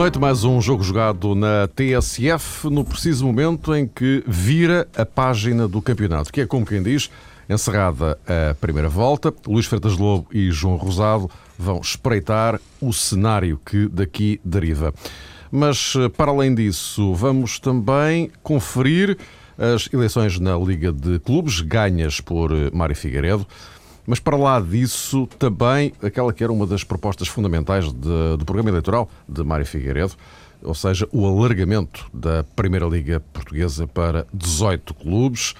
[0.00, 5.68] Noite, mais um jogo jogado na TSF, no preciso momento em que vira a página
[5.68, 7.10] do campeonato, que é como quem diz,
[7.50, 9.30] encerrada a primeira volta.
[9.46, 14.94] Luís Freitas Lobo e João Rosado vão espreitar o cenário que daqui deriva.
[15.52, 19.18] Mas, para além disso, vamos também conferir
[19.58, 23.46] as eleições na Liga de Clubes, ganhas por Mário Figueiredo.
[24.06, 28.70] Mas para lá disso, também aquela que era uma das propostas fundamentais de, do programa
[28.70, 30.14] eleitoral de Mário Figueiredo,
[30.62, 35.54] ou seja, o alargamento da Primeira Liga Portuguesa para 18 clubes.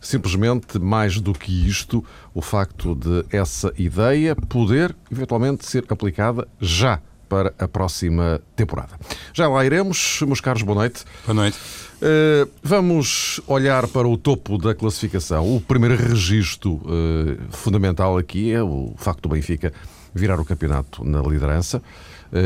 [0.00, 7.00] Simplesmente, mais do que isto, o facto de essa ideia poder eventualmente ser aplicada já
[7.32, 8.92] para a próxima temporada.
[9.32, 10.20] Já lá iremos.
[10.26, 11.02] Meus caros, boa noite.
[11.24, 11.56] Boa noite.
[11.96, 15.56] Uh, vamos olhar para o topo da classificação.
[15.56, 19.72] O primeiro registro uh, fundamental aqui é o facto do Benfica
[20.14, 21.82] virar o campeonato na liderança, uh,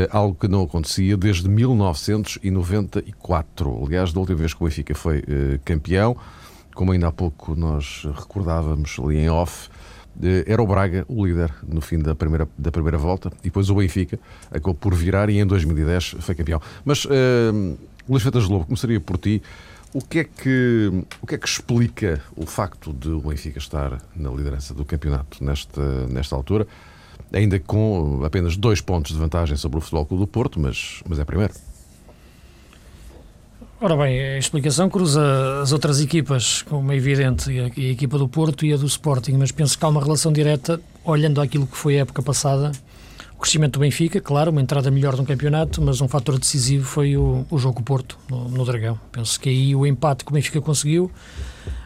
[0.09, 3.83] algo que não acontecia desde 1994.
[3.85, 5.21] Aliás, da última vez que o Benfica foi
[5.65, 6.15] campeão,
[6.73, 9.67] como ainda há pouco nós recordávamos ali em off,
[10.45, 13.75] era o Braga o líder no fim da primeira, da primeira volta e depois o
[13.75, 16.61] Benfica acabou por virar e em 2010 foi campeão.
[16.83, 17.77] Mas, uh,
[18.09, 19.41] Luís Fetas Lobo, começaria por ti.
[19.93, 24.01] O que, é que, o que é que explica o facto de o Benfica estar
[24.15, 26.67] na liderança do campeonato nesta, nesta altura,
[27.31, 31.19] ainda com apenas dois pontos de vantagem sobre o Futebol Clube do Porto, mas, mas
[31.19, 31.53] é primeiro?
[33.79, 35.21] Ora bem, a explicação cruza
[35.61, 39.33] as outras equipas, como é evidente, a, a equipa do Porto e a do Sporting,
[39.33, 42.71] mas penso que há uma relação direta, olhando aquilo que foi a época passada,
[43.35, 47.15] o crescimento do Benfica, claro, uma entrada melhor no campeonato, mas um fator decisivo foi
[47.15, 48.99] o, o jogo Porto, no, no Dragão.
[49.11, 51.11] Penso que aí o empate que o Benfica conseguiu,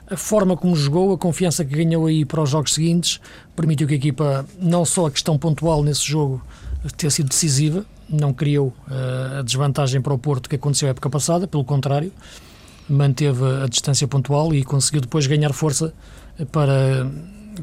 [0.09, 3.19] a forma como jogou, a confiança que ganhou aí para os jogos seguintes,
[3.53, 6.41] permitiu que a equipa, não só a questão pontual nesse jogo,
[6.95, 11.09] ter sido decisiva, não criou uh, a desvantagem para o Porto que aconteceu a época
[11.09, 12.11] passada, pelo contrário,
[12.89, 15.93] manteve a distância pontual e conseguiu depois ganhar força
[16.51, 17.09] para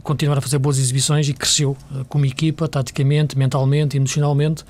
[0.02, 4.64] continuar a fazer boas exibições e cresceu uh, como equipa, taticamente, mentalmente, emocionalmente,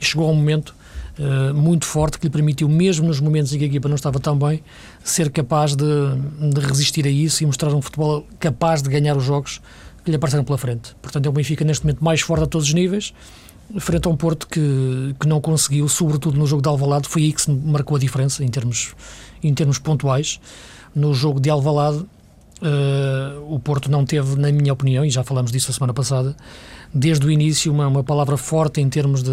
[0.00, 0.74] e chegou a um momento
[1.18, 4.18] uh, muito forte que lhe permitiu, mesmo nos momentos em que a equipa não estava
[4.18, 4.62] tão bem,
[5.02, 9.24] ser capaz de, de resistir a isso e mostrar um futebol capaz de ganhar os
[9.24, 9.60] jogos
[10.04, 10.94] que lhe apareceram pela frente.
[11.00, 13.14] Portanto, é o Benfica neste momento mais forte a todos os níveis,
[13.78, 17.32] frente a um Porto que, que não conseguiu, sobretudo no jogo de Alvalade, foi aí
[17.32, 18.94] que se marcou a diferença em termos,
[19.42, 20.40] em termos pontuais.
[20.94, 21.98] No jogo de Alvalade,
[22.62, 26.36] uh, o Porto não teve, na minha opinião, e já falamos disso a semana passada,
[26.94, 29.30] desde o início uma, uma palavra forte em termos de,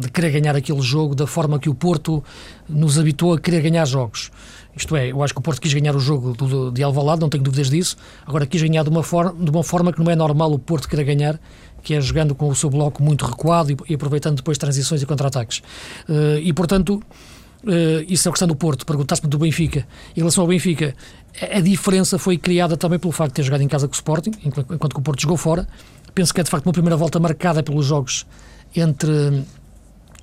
[0.00, 2.22] de querer ganhar aquele jogo, da forma que o Porto
[2.68, 4.30] nos habituou a querer ganhar jogos.
[4.76, 7.28] Isto é, eu acho que o Porto quis ganhar o jogo do, de Alvalade, não
[7.28, 7.96] tenho dúvidas disso.
[8.24, 10.88] Agora quis ganhar de uma, for, de uma forma que não é normal o Porto
[10.88, 11.40] querer ganhar,
[11.82, 15.06] que é jogando com o seu bloco muito recuado e, e aproveitando depois transições e
[15.06, 15.58] contra-ataques.
[16.08, 17.02] Uh, e, portanto,
[17.64, 18.86] uh, isso é a questão do Porto.
[18.86, 19.86] Perguntaste-me do Benfica.
[20.16, 20.94] Em relação ao Benfica,
[21.40, 23.96] a, a, diferença foi criada também pelo facto de ter jogado em casa com o
[23.96, 25.66] Sporting, enquanto, enquanto que o Porto jogou fora.
[26.14, 28.26] Penso que é, de facto, uma primeira volta marcada pelos jogos
[28.76, 29.44] entre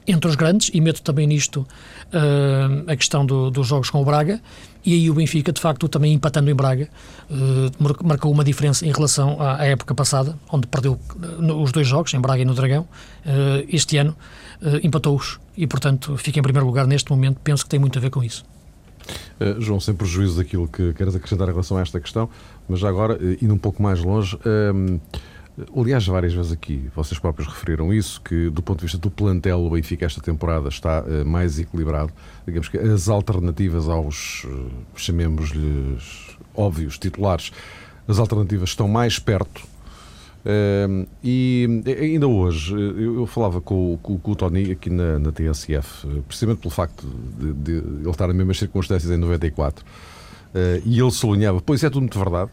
[0.08, 4.06] entre os grandes, e meto também nisto uh, a questão do, dos jogos com o
[4.06, 4.42] Braga,
[4.86, 6.88] e aí o Benfica, de facto, também empatando em Braga,
[7.30, 11.88] uh, marcou uma diferença em relação à, à, época passada, onde perdeu uh, os dois
[11.88, 12.88] jogos, em Braga e no Dragão.
[13.26, 14.16] Uh, este ano
[14.84, 17.40] empatou-os e, portanto, fica em primeiro lugar neste momento.
[17.44, 18.46] Penso que tem muito a ver com isso.
[19.60, 22.30] João, sem prejuízo daquilo que queres acrescentar em relação a esta questão,
[22.68, 24.40] mas já agora, indo um pouco mais longe.
[25.76, 29.60] Aliás, várias vezes aqui vocês próprios referiram isso, que do ponto de vista do plantel,
[29.60, 32.12] o Benfica esta temporada está uh, mais equilibrado.
[32.46, 37.54] Digamos que as alternativas aos, uh, chamemos-lhes óbvios, titulares,
[38.06, 39.64] as alternativas estão mais perto.
[40.46, 41.68] Uh, e
[42.02, 46.60] ainda hoje, eu, eu falava com, com, com, o Tony aqui na, na TSF, precisamente
[46.60, 47.08] pelo facto
[47.40, 49.86] de, de, ele estar nas mesmas circunstâncias em 94,
[50.86, 52.52] e ele sublinhava: pois é tudo muito verdade,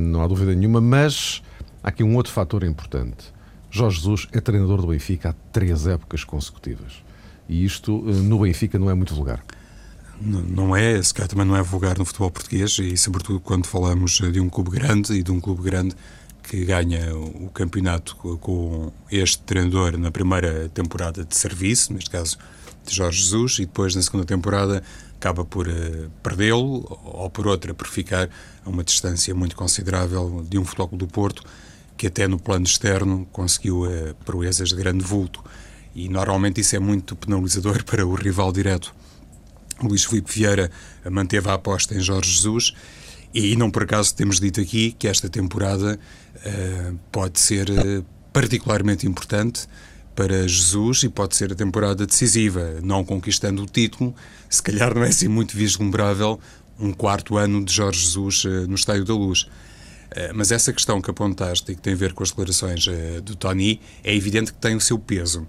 [0.00, 1.42] não há dúvida nenhuma, mas
[1.82, 3.32] Há aqui um outro fator importante.
[3.68, 7.02] Jorge Jesus é treinador do Benfica há três épocas consecutivas.
[7.48, 9.44] E isto eh, no Benfica não é muito vulgar.
[10.20, 14.20] Não é, se calhar também não é vulgar no futebol português e, sobretudo, quando falamos
[14.20, 15.96] de um clube grande e de um clube grande
[16.44, 22.38] que ganha o campeonato com este treinador na primeira temporada de serviço, neste caso
[22.86, 24.80] de Jorge Jesus, e depois na segunda temporada
[25.22, 28.28] acaba por uh, perdê-lo ou por outra por ficar
[28.64, 31.44] a uma distância muito considerável de um futebol do Porto
[31.96, 35.42] que até no plano externo conseguiu uh, proezas de grande vulto.
[35.94, 38.92] E normalmente isso é muito penalizador para o rival direto.
[39.80, 40.70] Luís Filipe Vieira
[41.08, 42.74] manteve a aposta em Jorge Jesus
[43.32, 45.98] e não por acaso temos dito aqui que esta temporada
[46.36, 47.68] uh, pode ser
[48.32, 49.68] particularmente importante
[50.14, 54.14] para Jesus e pode ser a temporada decisiva, não conquistando o título,
[54.48, 56.38] se calhar não é assim muito vislumbrável
[56.78, 59.42] um quarto ano de Jorge Jesus uh, no Estádio da Luz.
[59.42, 63.20] Uh, mas essa questão que apontaste e que tem a ver com as declarações uh,
[63.22, 65.46] do Tony é evidente que tem o seu peso.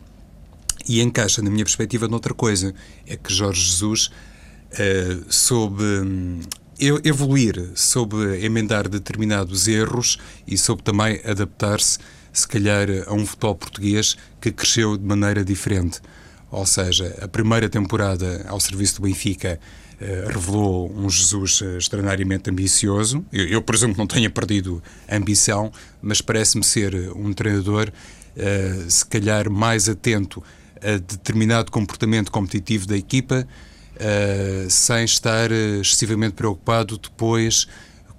[0.88, 2.74] E encaixa, na minha perspectiva, noutra coisa.
[3.08, 4.12] É que Jorge Jesus
[5.30, 6.42] soube um,
[7.04, 10.18] evoluir, soube emendar determinados erros
[10.48, 12.00] e soube também adaptar-se
[12.34, 16.02] se calhar, a um futebol português que cresceu de maneira diferente.
[16.52, 19.60] Ou seja, a primeira temporada ao serviço do Benfica
[20.02, 23.24] uh, revelou um Jesus uh, extraordinariamente ambicioso.
[23.32, 25.72] Eu, eu, por exemplo, não tenha perdido ambição,
[26.02, 27.92] mas parece-me ser um treinador,
[28.90, 30.44] se calhar, mais atento
[30.82, 33.48] a determinado comportamento competitivo da equipa,
[34.70, 37.68] sem estar excessivamente preocupado depois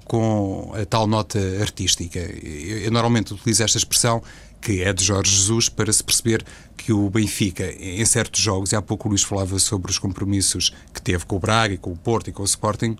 [0.05, 2.19] com a tal nota artística.
[2.19, 4.23] Eu, eu, normalmente utilizo esta expressão
[4.61, 6.45] que é de Jorge Jesus para se perceber
[6.77, 10.73] que o Benfica, em certos jogos, e há pouco o Luís falava sobre os compromissos
[10.93, 12.97] que teve com o Braga, com o Porto e com o Sporting,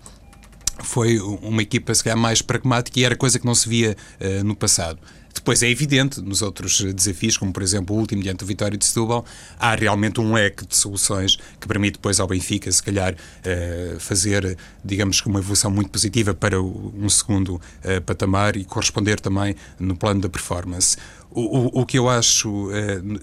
[0.83, 4.43] foi uma equipa se calhar mais pragmática e era coisa que não se via uh,
[4.43, 4.99] no passado.
[5.35, 8.85] Depois é evidente, nos outros desafios, como por exemplo o último diante do Vitória de
[8.85, 9.23] Setúbal,
[9.59, 14.57] há realmente um leque de soluções que permite depois ao Benfica, se calhar, uh, fazer,
[14.83, 19.95] digamos que uma evolução muito positiva para um segundo uh, patamar e corresponder também no
[19.95, 20.97] plano da performance.
[21.29, 22.71] O, o, o que eu acho, uh,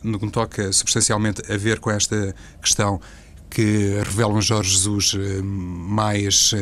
[0.05, 3.00] no que me toca substancialmente a ver com esta questão,
[3.50, 6.55] que revelam Jorge Jesus mais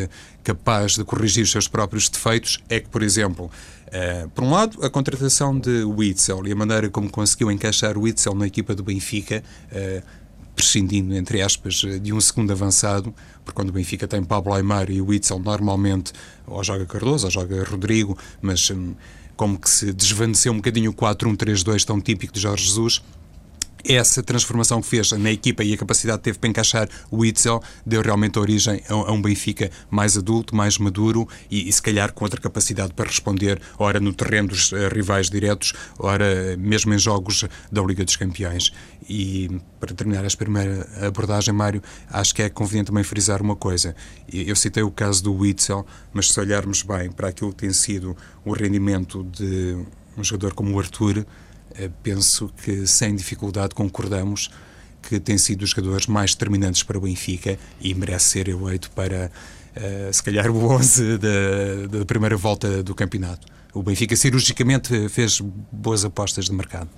[0.43, 3.49] capaz de corrigir os seus próprios defeitos, é que, por exemplo,
[3.91, 8.35] Uh, por um lado, a contratação de Witzel e a maneira como conseguiu encaixar Witzel
[8.37, 9.43] na equipa do Benfica,
[9.73, 10.03] uh,
[10.55, 13.13] prescindindo, entre aspas, de um segundo avançado,
[13.45, 16.13] porque quando o Benfica tem Pablo Aymar e Witzel, normalmente
[16.47, 18.95] ou joga Cardoso ou joga Rodrigo, mas um,
[19.37, 23.03] como que se desvaneceu um bocadinho o 4-1-3-2 tão típico de Jorge Jesus,
[23.87, 27.63] essa transformação que fez na equipa e a capacidade que teve para encaixar o Itzel
[27.85, 32.25] deu realmente origem a, um Benfica mais adulto, mais maduro e, e, se calhar com
[32.25, 37.45] outra capacidade para responder, ora no terreno dos uh, rivais diretos, ora mesmo em jogos
[37.71, 38.73] da Liga dos Campeões.
[39.09, 43.95] E para terminar esta primeira abordagem, Mário, acho que é conveniente também frisar uma coisa.
[44.33, 48.17] Eu citei o caso do Witzel, mas se olharmos bem para aquilo que tem sido
[48.45, 49.77] o rendimento de
[50.17, 51.25] um jogador como o Arthur,
[52.03, 54.51] penso que sem dificuldade concordamos
[55.03, 59.31] que tem sido os jogadores mais determinantes para o Benfica e merece ser eleito para,
[59.77, 63.47] uh, se calhar, o 11 da, da primeira volta do campeonato.
[63.73, 65.41] O Benfica cirurgicamente fez
[65.71, 66.89] boas apostas de mercado.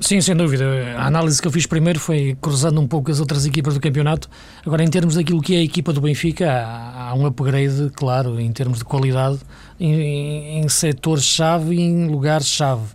[0.00, 0.64] Sim, sem dúvida.
[0.96, 4.30] A análise que eu fiz primeiro foi cruzando um pouco as outras equipas do campeonato.
[4.64, 8.40] Agora, em termos daquilo que é a equipa do Benfica, há, há um upgrade, claro,
[8.40, 9.38] em termos de qualidade,
[9.78, 12.86] em, em setores-chave e em lugares-chave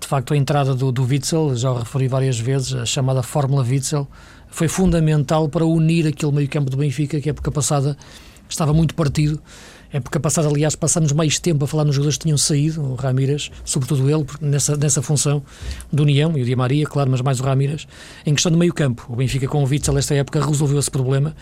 [0.00, 3.62] de facto, a entrada do, do Witzel, já o referi várias vezes, a chamada Fórmula
[3.62, 4.08] Witzel,
[4.48, 7.96] foi fundamental para unir aquele meio-campo do Benfica, que a época passada
[8.48, 9.40] estava muito partido.
[9.92, 12.94] A época passada, aliás, passamos mais tempo a falar nos jogadores que tinham saído, o
[12.94, 15.42] Ramírez, sobretudo ele, nessa, nessa função
[15.92, 17.86] do União, e o Di Maria, claro, mas mais o Ramírez,
[18.26, 19.06] em questão do meio-campo.
[19.08, 21.34] O Benfica com o Witzel, esta época, resolveu esse problema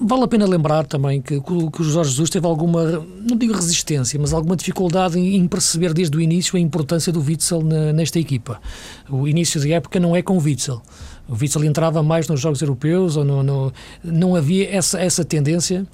[0.00, 4.18] Vale a pena lembrar também que, que o Jorge Jesus teve alguma, não digo resistência,
[4.18, 8.60] mas alguma dificuldade em, perceber desde o início a importância do Witzel na, nesta equipa.
[9.08, 10.82] O início da época não é com o Witzel.
[11.28, 13.72] O Witzel entrava mais nos jogos europeus, ou no, no,
[14.02, 15.86] não havia essa, essa tendência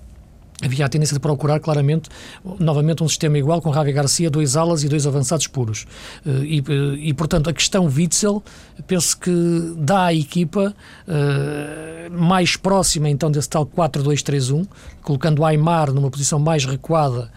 [0.62, 2.08] havia a tendência de procurar claramente
[2.58, 5.86] novamente um sistema igual com Javi Garcia, dois alas e dois avançados puros.
[6.26, 8.42] Eh, e, eh, e portanto, a questão Witzel,
[8.86, 10.74] penso que dá à equipa
[11.06, 14.66] uh, mais próxima então desse tal 4-2-3-1,
[15.02, 17.30] colocando Aymar numa posição mais recuada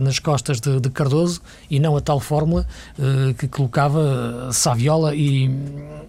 [0.00, 2.66] nas costas de, de, Cardoso e não a tal fórmula
[3.38, 5.48] que colocava Saviola e,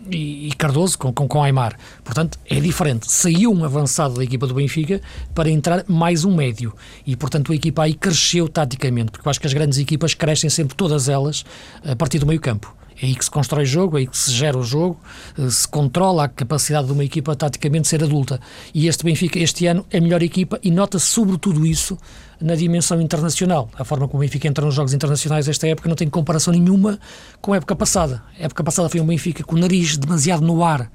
[0.09, 1.77] e, e Cardoso com, com, com Aymar.
[2.03, 3.11] Portanto, é diferente.
[3.11, 5.01] Saiu um avançado da equipa do Benfica
[5.33, 6.73] para entrar mais um médio.
[7.05, 10.49] E, portanto, a equipa aí cresceu taticamente, porque eu acho que as grandes equipas crescem
[10.49, 11.45] sempre todas elas
[11.83, 12.75] a partir do meio campo.
[13.01, 14.97] É aí que se constrói jogo, é aí que se gera o jogo,
[15.37, 18.39] eh, se controla a capacidade de uma equipa taticamente ser adulta.
[18.73, 21.97] E este Benfica, este ano, é a melhor equipa e nota-se sobretudo isso
[22.39, 23.69] na dimensão internacional.
[23.77, 26.97] A forma como o Benfica entra nos jogos internacionais esta época não tem comparação nenhuma
[27.41, 28.23] com a época passada.
[28.39, 30.89] A época passada foi um Benfica com o nariz demasiado no ar,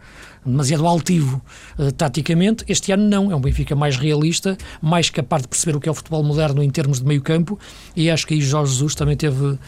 [0.45, 1.43] demasiado altivo
[1.79, 2.65] uh, taticamente.
[2.69, 5.93] Este ano não, é um Benfica mais realista, mais capaz de perceber o que é
[5.93, 7.59] o futebol moderno em termos de meio campo
[7.95, 9.59] e acho que aí Jorge Jesus também teve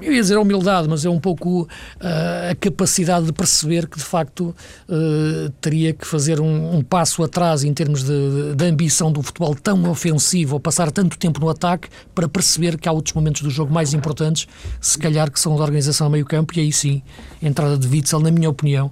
[0.00, 3.98] eu ia dizer a humildade, mas é um pouco uh, a capacidade de perceber que
[3.98, 4.54] de facto
[4.88, 9.54] uh, teria que fazer um, um, passo atrás em termos de, de, ambição do futebol
[9.54, 13.50] tão ofensivo, ou passar tanto tempo no ataque, para perceber que há outros momentos do
[13.50, 14.46] jogo mais importantes,
[14.80, 17.02] se calhar que são da organização a meio campo, e aí sim,
[17.42, 18.90] a entrada de Witzel, na minha opinião,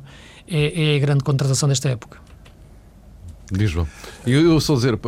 [0.51, 2.19] é, é a grande contratação desta época.
[3.51, 3.87] Diz João.
[4.27, 4.99] Eu, eu só dizer,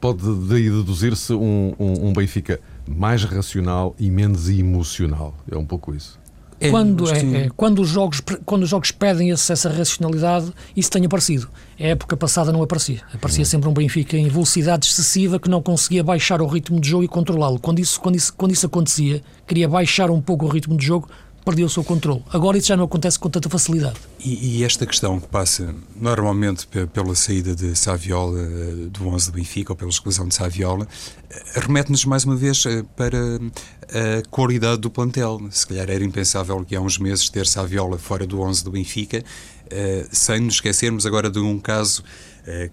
[0.00, 5.34] pode daí deduzir-se um, um, um Benfica mais racional e menos emocional.
[5.50, 6.18] É um pouco isso.
[6.60, 11.04] É, quando, é, é, quando, os jogos, quando os jogos pedem essa racionalidade, isso tem
[11.04, 11.48] aparecido.
[11.78, 13.00] A época passada não aparecia.
[13.14, 13.46] Aparecia hum.
[13.46, 17.08] sempre um Benfica em velocidade excessiva que não conseguia baixar o ritmo de jogo e
[17.08, 17.60] controlá-lo.
[17.60, 21.08] Quando isso, quando, isso, quando isso acontecia, queria baixar um pouco o ritmo de jogo,
[21.48, 22.22] perdeu o seu controle.
[22.30, 23.96] Agora isso já não acontece com tanta facilidade.
[24.22, 29.32] E, e esta questão que passa normalmente pela saída de Saviola eh, do 11 do
[29.32, 30.86] Benfica ou pela exclusão de Saviola
[31.30, 35.40] eh, remete-nos mais uma vez eh, para a qualidade do plantel.
[35.50, 39.24] Se calhar era impensável que há uns meses ter Saviola fora do 11 do Benfica,
[40.12, 42.02] sem nos esquecermos agora de um caso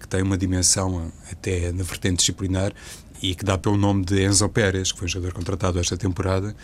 [0.00, 2.72] que tem uma dimensão até na vertente disciplinar
[3.22, 6.54] e que dá pelo nome de Enzo Pérez, que foi um jogador contratado esta temporada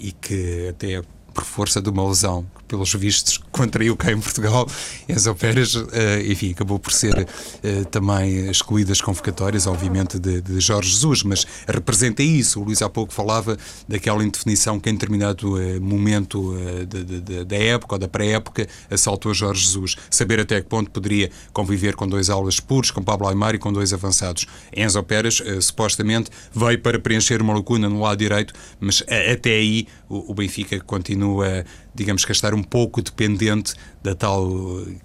[0.00, 4.66] e que até por força de uma lesão, que pelos vistos contraiu cá em Portugal,
[5.08, 5.88] Enzo Pérez, uh,
[6.26, 11.46] enfim, acabou por ser uh, também excluído das convocatórias, obviamente, de, de, Jorge Jesus, mas
[11.66, 12.60] representa isso.
[12.60, 13.56] O Luís há pouco falava
[13.88, 16.54] daquela indefinição que em determinado uh, momento
[16.88, 19.96] de, de, da época ou da pré-época assaltou Jorge Jesus.
[20.10, 23.72] Saber até que ponto poderia conviver com dois aulas puros, com Pablo Aymar e com
[23.72, 24.46] dois avançados.
[24.76, 30.32] Enzo Pérez, supostamente, veio para preencher uma lacuna no lado direito, mas até aí o,
[30.32, 34.48] o Benfica continua continua, digamos que a estar um pouco dependente da tal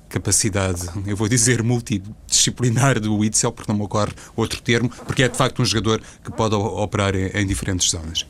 [0.07, 5.27] capacidade, eu vou dizer, multidisciplinar do Witzel, porque não me ocorre outro termo, porque é
[5.27, 8.25] de facto um jogador que pode operar em, em diferentes zonas.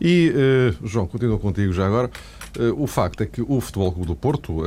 [0.00, 2.10] E, uh, João, continuo contigo já agora.
[2.58, 4.64] Uh, o facto é que o Futebol Clube do Porto, uh,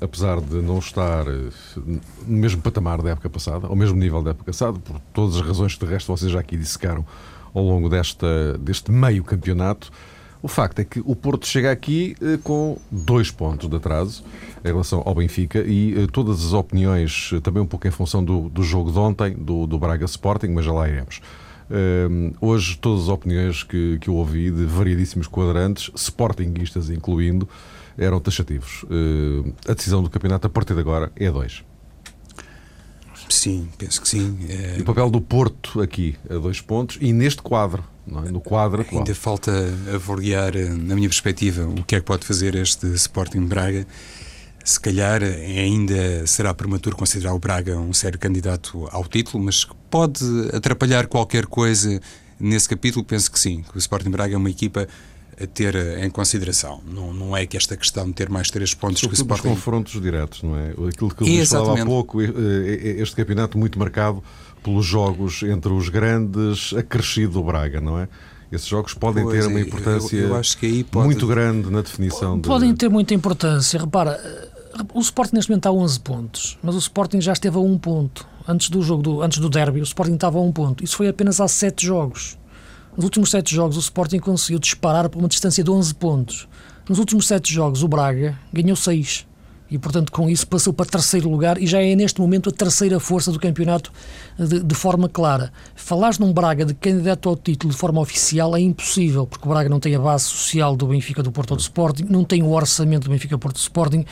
[0.00, 4.44] apesar de não estar no mesmo patamar da época passada, ao mesmo nível da época
[4.44, 7.04] passada, por todas as razões que de resto vocês já aqui dissecaram
[7.52, 9.90] ao longo desta, deste meio campeonato,
[10.42, 14.24] o facto é que o Porto chega aqui eh, com dois pontos de atraso
[14.64, 18.24] em relação ao Benfica e eh, todas as opiniões, eh, também um pouco em função
[18.24, 21.20] do, do jogo de ontem, do, do Braga Sporting, mas já lá iremos.
[21.70, 27.48] Uh, hoje, todas as opiniões que, que eu ouvi de variedíssimos quadrantes, sportinguistas incluindo,
[27.96, 28.82] eram taxativos.
[28.84, 31.62] Uh, a decisão do campeonato a partir de agora é dois.
[33.32, 34.36] Sim, penso que sim.
[34.48, 34.76] É...
[34.78, 37.84] E o papel do Porto aqui, a dois pontos, e neste quadro,
[38.26, 38.30] é?
[38.30, 39.00] no quadro atual.
[39.00, 39.52] Ainda falta
[39.94, 43.86] avaliar, eh, na minha perspectiva, o que é que pode fazer este Sporting Braga.
[44.64, 50.24] Se calhar ainda será prematuro considerar o Braga um sério candidato ao título, mas pode
[50.52, 52.00] atrapalhar qualquer coisa
[52.38, 53.04] nesse capítulo.
[53.04, 54.86] Penso que sim, que o Sporting Braga é uma equipa
[55.42, 56.80] a ter em consideração.
[56.86, 59.48] Não, não é que esta questão de ter mais três pontos Sobretudo que o Sporting...
[59.48, 60.70] os confrontos diretos, não é?
[60.70, 64.22] Aquilo que eu falava há pouco, este campeonato muito marcado
[64.62, 68.08] pelos jogos entre os grandes, acrescido do Braga, não é?
[68.52, 71.06] Esses jogos podem pois ter uma importância eu, eu pode...
[71.06, 72.40] muito grande na definição.
[72.40, 72.78] Podem de...
[72.78, 73.78] ter muita importância.
[73.78, 74.18] Repara,
[74.92, 77.78] o Sporting neste momento está a 11 pontos, mas o Sporting já esteve a 1
[77.78, 78.26] ponto.
[78.48, 80.84] Antes do jogo, do, antes do derby, o Sporting estava a 1 ponto.
[80.84, 82.36] Isso foi apenas há 7 jogos.
[82.96, 86.48] Nos últimos 7 jogos, o Sporting conseguiu disparar para uma distância de 11 pontos.
[86.88, 89.26] Nos últimos 7 jogos, o Braga ganhou 6
[89.70, 92.98] e, portanto, com isso passou para terceiro lugar e já é neste momento a terceira
[92.98, 93.92] força do campeonato
[94.36, 95.52] de, de forma clara.
[95.76, 99.68] Falar num Braga de candidato ao título de forma oficial é impossível, porque o Braga
[99.68, 103.04] não tem a base social do Benfica do Porto do Sporting, não tem o orçamento
[103.04, 104.04] do Benfica Porto do Sporting,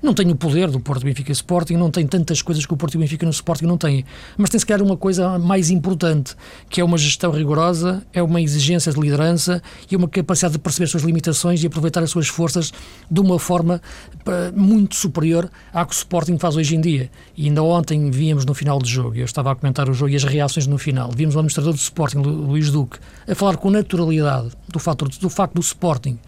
[0.00, 2.96] não tem o poder do Porto Benfica Sporting, não tem tantas coisas que o Porto
[2.96, 4.04] Benfica no Sporting não tem.
[4.36, 6.36] Mas tem se calhar uma coisa mais importante,
[6.70, 10.84] que é uma gestão rigorosa, é uma exigência de liderança e uma capacidade de perceber
[10.84, 12.72] as suas limitações e aproveitar as suas forças
[13.10, 13.82] de uma forma
[14.26, 17.10] eh, muito superior à que o Sporting faz hoje em dia.
[17.36, 20.16] E ainda ontem víamos no final do jogo, eu estava a comentar o jogo e
[20.16, 24.50] as reações no final, vimos o administrador do Sporting, Luís Duque, a falar com naturalidade
[24.68, 26.18] do, fator, do facto do Sporting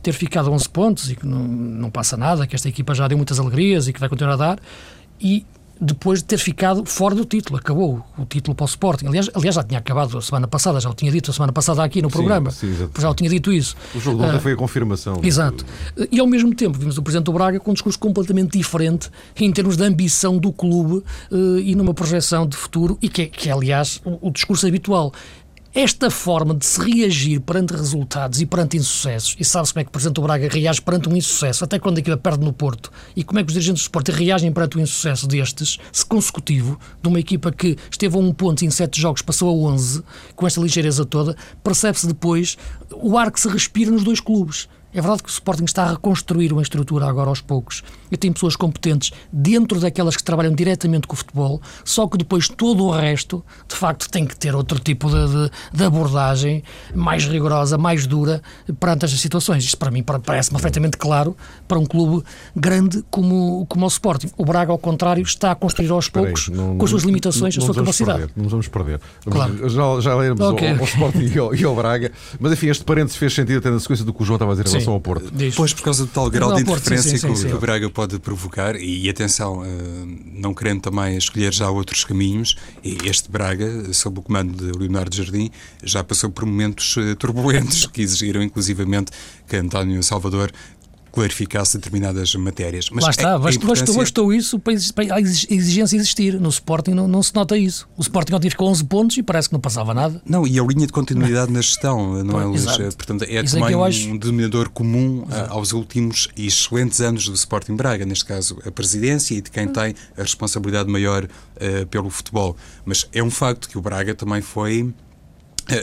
[0.00, 3.06] ter ficado a 11 pontos e que não, não passa nada, que esta equipa já
[3.08, 4.58] deu muitas alegrias e que vai continuar a dar,
[5.20, 5.44] e
[5.80, 9.06] depois de ter ficado fora do título, acabou o título para o Sporting.
[9.06, 11.82] Aliás, aliás já tinha acabado a semana passada, já o tinha dito a semana passada
[11.82, 13.74] aqui no programa, sim, sim, já o tinha dito isso.
[13.94, 15.18] O jogo de ontem uh, foi a confirmação.
[15.22, 15.64] Exato.
[16.12, 19.50] E ao mesmo tempo vimos o Presidente do Braga com um discurso completamente diferente em
[19.50, 23.48] termos de ambição do clube uh, e numa projeção de futuro, e que é, que
[23.48, 25.14] é aliás, o, o discurso habitual
[25.72, 29.88] esta forma de se reagir perante resultados e perante insucessos, e sabe-se como é que
[29.88, 33.22] o Presidente do Braga reage perante um insucesso, até quando aquilo perde no Porto, e
[33.22, 37.08] como é que os dirigentes do Sporting reagem perante um insucesso destes, se consecutivo, de
[37.08, 40.02] uma equipa que esteve a um ponto em sete jogos, passou a 11,
[40.34, 42.58] com esta ligeireza toda, percebe-se depois
[42.92, 44.68] o ar que se respira nos dois clubes.
[44.92, 48.32] É verdade que o Sporting está a reconstruir uma estrutura agora aos poucos e tem
[48.32, 52.90] pessoas competentes dentro daquelas que trabalham diretamente com o futebol, só que depois todo o
[52.90, 58.06] resto, de facto, tem que ter outro tipo de, de, de abordagem mais rigorosa, mais
[58.06, 58.42] dura
[58.80, 59.64] perante estas situações.
[59.64, 61.36] Isto para mim parece-me perfeitamente claro
[61.68, 62.24] para um clube
[62.56, 64.30] grande como, como o Sporting.
[64.36, 67.64] O Braga, ao contrário, está a construir aos poucos, não, com as suas limitações, não,
[67.64, 68.18] não, a sua capacidade.
[68.18, 69.00] Perder, não vamos perder.
[69.24, 69.68] Claro.
[69.68, 70.72] Já, já leremos okay.
[70.72, 73.70] ao, ao Sporting e ao, e ao, Braga, mas enfim, este parênteses fez sentido até
[73.70, 75.30] na sequência do que o João estava a dizer relação ao Porto.
[75.32, 75.54] Diz.
[75.54, 78.18] Pois, por causa do tal grau de interferência sim, sim, sim, que, o Braga pode
[78.18, 79.64] provocar, e, atenção, uh,
[80.34, 85.50] não querendo também escolher já outros caminhos, este Braga, sob o comando de Leonardo Jardim,
[85.82, 89.12] já passou por momentos uh, turbulentos que exigiram inclusivamente
[89.48, 90.50] que António Salvador
[91.12, 92.88] clarificasse determinadas matérias.
[92.90, 93.94] Mas Lá está, bastou, importância...
[93.94, 94.74] bastou isso para
[95.14, 96.40] a exigência existir.
[96.40, 97.88] No Sporting não, não, se nota isso.
[97.96, 100.20] O Sporting ontem ficou 11 pontos e parece que não passava nada.
[100.24, 102.64] Não, e a linha de continuidade na gestão, não é, Luís?
[102.94, 104.08] Portanto, é isso também é acho...
[104.08, 105.52] um denominador comum Exato.
[105.52, 109.68] aos últimos e excelentes anos do Sporting Braga, neste caso a presidência e de quem
[109.68, 112.56] tem a responsabilidade maior uh, pelo futebol.
[112.84, 114.92] Mas é um facto que o Braga também foi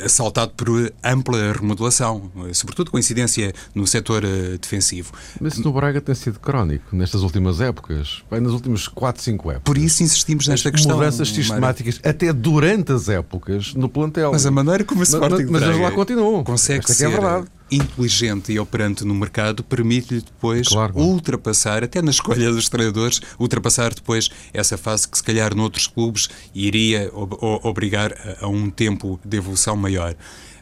[0.06, 5.14] assaltado por ampla remodelação, sobretudo com incidência no setor eh, defensivo.
[5.40, 9.52] Mas isso no Braga tem sido crónico nestas últimas épocas, bem, nas últimas 4, 5
[9.52, 9.64] épocas.
[9.64, 10.98] Por isso insistimos nesta As questão.
[10.98, 12.10] Mudanças sistemáticas, Mário.
[12.10, 14.32] até durante as épocas, no plantel.
[14.32, 16.44] Mas a maneira como o Sporting mas, mas, mas lá continuam.
[16.44, 20.98] Consegue Esta é ser é verdade inteligente e operante no mercado permite-lhe depois claro.
[20.98, 26.30] ultrapassar, até na escolha dos treinadores, ultrapassar depois essa fase que se calhar noutros clubes
[26.54, 30.16] iria obrigar a um tempo de evolução maior.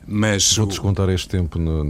[0.08, 1.84] Mas Vou descontar este tempo no,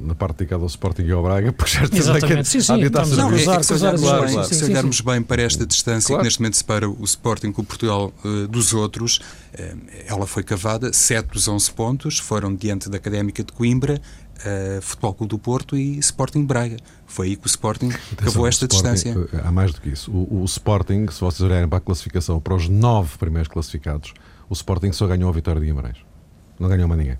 [0.00, 2.36] na parte dedicada ao Sporting e ao Braga, porque já Exatamente.
[2.36, 4.54] Que, sim, sim, estamos a cruzar, é, se olharmos, claro, bem, claro.
[4.54, 5.10] Se olharmos sim, sim.
[5.10, 6.22] bem para esta distância claro.
[6.22, 10.42] que neste momento separa o Sporting com o Portugal uh, dos outros, uh, ela foi
[10.42, 14.00] cavada, 7 dos 11 pontos foram diante da Académica de Coimbra,
[14.44, 16.76] uh, Futebol Clube do Porto e Sporting Braga.
[17.06, 19.28] Foi aí que o Sporting acabou esta Sporting, distância.
[19.32, 20.10] Eh, há mais do que isso.
[20.10, 24.12] O, o, Sporting, se vocês olharem para a classificação, para os nove primeiros classificados,
[24.48, 25.98] o Sporting só ganhou a vitória de Guimarães.
[26.58, 27.18] Não ganhou mais ninguém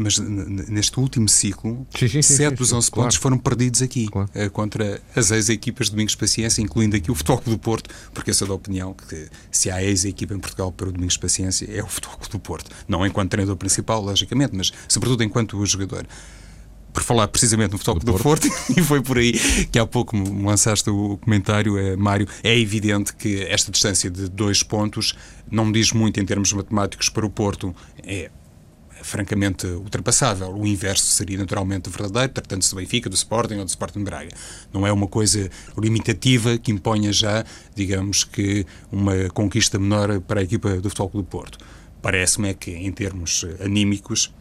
[0.00, 3.22] mas neste último ciclo, sim, sim, sim, 7 dos 11 pontos claro.
[3.22, 4.30] foram perdidos aqui, claro.
[4.34, 8.34] uh, contra as ex-equipas de Domingos Paciência, incluindo aqui o Futebol do Porto, porque eu
[8.34, 11.86] sou da opinião que se há ex-equipa em Portugal para o Domingos Paciência é o
[11.86, 12.70] Futebol do Porto.
[12.88, 16.06] Não enquanto treinador principal, logicamente, mas sobretudo enquanto jogador
[16.92, 19.32] por falar precisamente no Futebol do, do Porto, e foi por aí
[19.70, 22.26] que há pouco me lançaste o comentário, é, Mário.
[22.42, 25.14] É evidente que esta distância de dois pontos
[25.50, 27.74] não diz muito em termos matemáticos para o Porto.
[28.02, 28.30] É
[29.02, 30.52] francamente ultrapassável.
[30.54, 34.30] O inverso seria naturalmente verdadeiro, tratando-se do Benfica, do Sporting ou do Sporting Braga.
[34.72, 40.42] Não é uma coisa limitativa que imponha já, digamos que, uma conquista menor para a
[40.42, 41.58] equipa do Futebol do Porto.
[42.02, 44.32] Parece-me é que, em termos anímicos,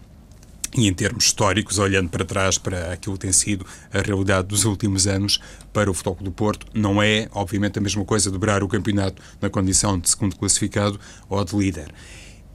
[0.76, 4.66] e em termos históricos, olhando para trás para aquilo que tem sido a realidade dos
[4.66, 5.40] últimos anos
[5.74, 9.50] para o Futebol do Porto, não é, obviamente, a mesma coisa dobrar o campeonato na
[9.50, 11.94] condição de segundo classificado ou de líder.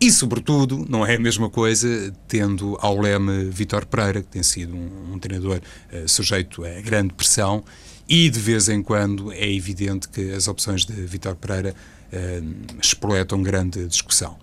[0.01, 4.75] E, sobretudo, não é a mesma coisa tendo ao leme Vitor Pereira, que tem sido
[4.75, 5.61] um, um treinador
[5.93, 7.65] uh, sujeito a grande pressão,
[8.09, 11.75] e de vez em quando é evidente que as opções de Vitor Pereira
[12.13, 14.37] uh, grande discussão.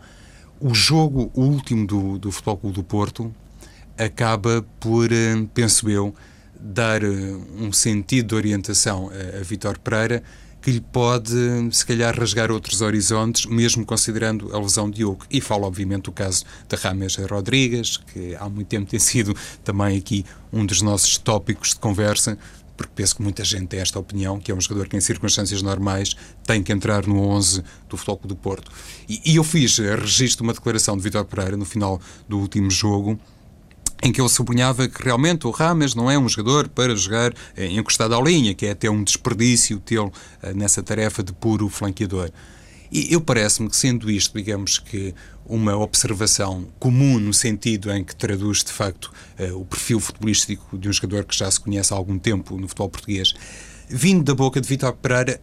[0.59, 3.33] O jogo último do, do Futebol Clube do Porto
[4.03, 6.13] acaba por, eh, penso eu,
[6.59, 7.07] dar eh,
[7.59, 10.23] um sentido de orientação a, a Vitor Pereira
[10.61, 11.35] que lhe pode,
[11.71, 15.25] se calhar, rasgar outros horizontes, mesmo considerando a lesão de Diogo.
[15.29, 19.97] E falo, obviamente, do caso de Rames Rodrigues, que há muito tempo tem sido também
[19.97, 22.37] aqui um dos nossos tópicos de conversa,
[22.77, 25.61] porque penso que muita gente tem esta opinião, que é um jogador que, em circunstâncias
[25.63, 28.71] normais, tem que entrar no 11 do Futebol do Porto.
[29.09, 33.19] E, e eu fiz, registro uma declaração de Vitor Pereira no final do último jogo,
[34.01, 37.67] em que ele sublinhava que realmente o Rames não é um jogador para jogar eh,
[37.67, 40.11] encostado à linha, que é até um desperdício tê-lo
[40.41, 42.31] eh, nessa tarefa de puro flanqueador.
[42.91, 45.13] E eu parece-me que, sendo isto, digamos que
[45.45, 50.89] uma observação comum no sentido em que traduz, de facto, eh, o perfil futebolístico de
[50.89, 53.33] um jogador que já se conhece há algum tempo no futebol português,
[53.87, 55.39] vindo da boca de Vitor Pereira,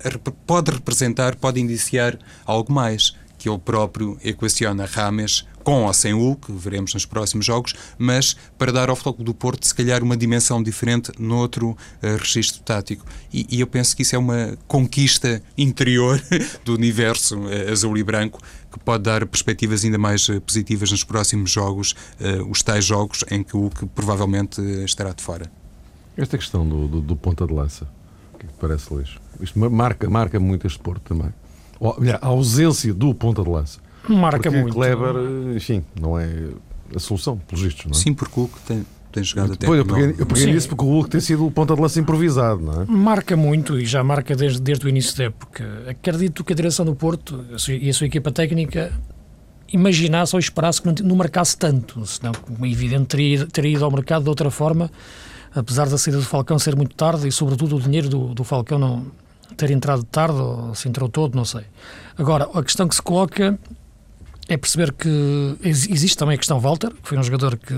[0.47, 6.51] pode representar, pode indiciar algo mais que ele próprio equaciona Rames com ou sem Hulk,
[6.53, 10.63] veremos nos próximos jogos, mas para dar ao Futebol do Porto, se calhar, uma dimensão
[10.63, 11.77] diferente noutro uh,
[12.19, 13.05] registro tático.
[13.31, 16.23] E, e, eu penso que isso é uma conquista interior
[16.65, 18.41] do universo uh, azul e branco
[18.73, 21.95] que pode dar perspectivas ainda mais uh, positivas nos próximos jogos,
[22.49, 25.51] os tais jogos em que o Hulk provavelmente estará de fora.
[26.17, 27.87] Esta questão do, do, do ponta de lança,
[28.35, 29.11] o que é parece, Luís?
[29.39, 31.33] Isto marca, marca muito este Porto também.
[32.21, 34.75] A ausência do ponta de lança Marca porque muito.
[34.75, 35.15] Kleber,
[35.55, 36.29] enfim, não é
[36.95, 37.95] a solução, pelos vistos, não é?
[37.95, 39.61] Sim, porque o Hulk tem, tem jogado até.
[39.61, 42.01] Depois, eu peguei, eu peguei nisso porque o Hulk tem sido o ponta de lança
[42.01, 42.87] improvisado, não é?
[42.87, 45.85] Marca muito e já marca desde, desde o início da época.
[45.89, 48.93] Acredito que a direção do Porto e a sua equipa técnica
[49.71, 53.91] imaginasse ou esperasse que não, marcasse tanto, senão, como é evidente, teria, teria ido ao
[53.91, 54.91] mercado de outra forma,
[55.55, 58.79] apesar da saída do Falcão ser muito tarde e, sobretudo, o dinheiro do, do Falcão
[58.79, 59.07] não
[59.57, 61.63] ter entrado tarde ou se entrou todo, não sei.
[62.17, 63.59] Agora, a questão que se coloca
[64.49, 67.75] é perceber que existe também a questão Walter, que foi um jogador que,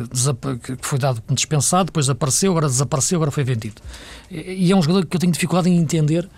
[0.62, 3.82] que foi dado como dispensado, depois apareceu, agora desapareceu, agora foi vendido.
[4.30, 6.28] E é um jogador que eu tenho dificuldade em entender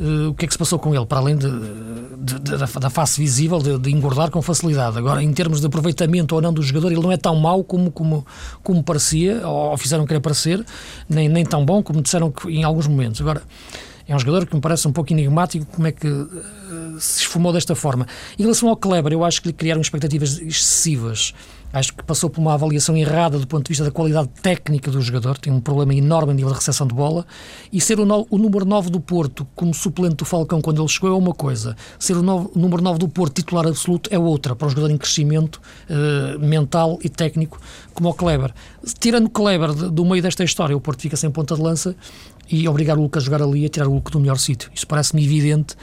[0.00, 1.46] uh, o que é que se passou com ele, para além de,
[2.18, 4.96] de, de, da, face visível de, engordar com facilidade.
[4.96, 7.90] Agora, em termos de aproveitamento ou não do jogador, ele não é tão mau como,
[7.90, 8.26] como,
[8.62, 10.64] como parecia, ou fizeram querer parecer,
[11.06, 13.20] nem, nem tão bom como disseram que, em alguns momentos.
[13.20, 13.42] Agora,
[14.06, 17.52] é um jogador que me parece um pouco enigmático como é que uh, se esfumou
[17.52, 18.06] desta forma.
[18.38, 21.34] Em relação ao Kleber, eu acho que lhe criaram expectativas excessivas.
[21.72, 25.00] Acho que passou por uma avaliação errada do ponto de vista da qualidade técnica do
[25.00, 27.24] jogador, tem um problema enorme a nível de recepção de bola,
[27.72, 30.88] e ser o, no, o número 9 do Porto como suplente do Falcão quando ele
[30.88, 34.54] chegou é uma coisa, ser o, o número 9 do Porto titular absoluto é outra,
[34.54, 37.58] para um jogador em crescimento uh, mental e técnico
[37.94, 38.52] como o Kleber.
[38.98, 41.96] Tirando o Kleber do meio desta história, o Porto fica sem ponta de lança
[42.52, 44.70] e obrigar o Lucas a jogar ali a tirar o Lucas do melhor sítio.
[44.74, 45.74] Isso parece-me evidente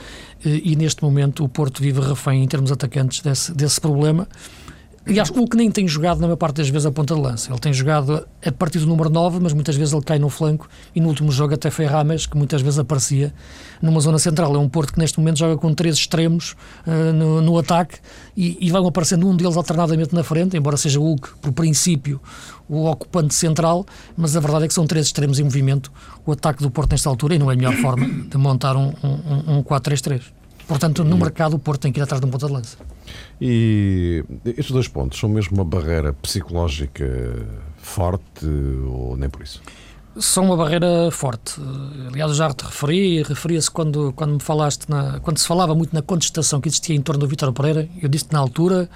[0.44, 4.28] eh, e neste momento o Porto vive refém em termos atacantes desse, desse problema.
[5.06, 7.50] Aliás, o que nem tem jogado na maior parte das vezes a ponta de lança.
[7.50, 10.68] Ele tem jogado a partir do número 9, mas muitas vezes ele cai no flanco
[10.94, 11.86] e no último jogo até foi
[12.30, 13.32] que muitas vezes aparecia
[13.80, 14.54] numa zona central.
[14.54, 16.54] É um Porto que neste momento joga com três extremos
[16.86, 17.98] uh, no, no, ataque
[18.36, 22.20] e, e vão aparecendo um deles alternadamente na frente, embora seja o Hulk, por princípio,
[22.68, 23.86] o ocupante central,
[24.16, 25.90] mas a verdade é que são três extremos em movimento.
[26.26, 28.92] O ataque do Porto nesta altura e não é a melhor forma de montar um,
[29.02, 30.39] um, um 4-3-3.
[30.70, 32.76] Portanto, no mercado, o Porto tem que ir atrás de um ponta de lança.
[33.40, 37.44] E estes dois pontos são mesmo uma barreira psicológica
[37.76, 38.46] forte
[38.86, 39.60] ou nem por isso?
[40.20, 41.60] São uma barreira forte.
[42.06, 46.02] Aliás, já te referi, referia-se quando, quando me falaste, na, quando se falava muito na
[46.02, 48.88] contestação que existia em torno do Vítor Pereira, eu disse na altura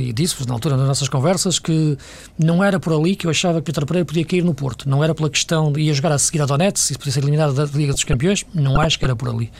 [0.00, 1.96] e disse-vos na altura nas nossas conversas que
[2.38, 4.88] não era por ali que eu achava que Vitor Pereira podia cair no Porto.
[4.88, 7.52] Não era pela questão de ir jogar a seguir a Donetsk e podia ser eliminado
[7.52, 8.44] da Liga dos Campeões.
[8.54, 9.50] Não acho que era por ali.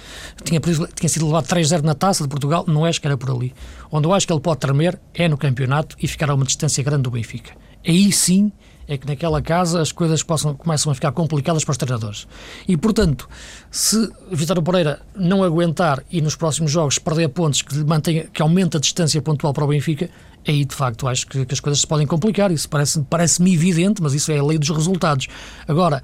[0.45, 2.65] Tinha, tinha sido levado 3-0 na taça de Portugal.
[2.67, 3.53] Não acho que era por ali.
[3.91, 6.83] Onde eu acho que ele pode tremer é no campeonato e ficar a uma distância
[6.83, 7.53] grande do Benfica.
[7.87, 8.51] Aí sim
[8.89, 12.27] é que naquela casa as coisas possam, começam a ficar complicadas para os treinadores.
[12.67, 13.29] E, portanto,
[13.71, 18.79] se Vitório Pereira não aguentar e nos próximos jogos perder pontos que, mantenha, que aumenta
[18.79, 20.09] a distância pontual para o Benfica,
[20.47, 22.51] aí de facto acho que, que as coisas se podem complicar.
[22.51, 25.27] Isso parece-me parece evidente, mas isso é a lei dos resultados.
[25.67, 26.03] Agora,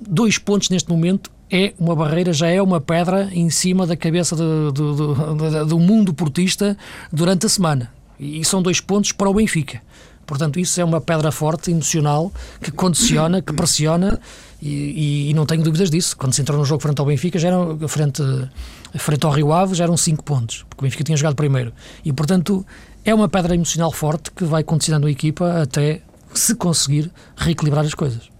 [0.00, 4.34] dois pontos neste momento é uma barreira, já é uma pedra em cima da cabeça
[4.34, 6.78] do, do, do, do mundo portista
[7.12, 7.92] durante a semana.
[8.18, 9.82] E são dois pontos para o Benfica.
[10.26, 14.20] Portanto, isso é uma pedra forte, emocional, que condiciona, que pressiona
[14.60, 16.16] e, e, e, não tenho dúvidas disso.
[16.16, 18.22] Quando se entrou no jogo frente ao Benfica, já era, frente,
[18.94, 21.72] frente ao Rio Ave, já eram 5 pontos, porque o Benfica tinha jogado primeiro.
[22.04, 22.64] E, portanto,
[23.04, 27.94] é uma pedra emocional forte que vai condicionando a equipa até se conseguir reequilibrar as
[27.94, 28.31] coisas.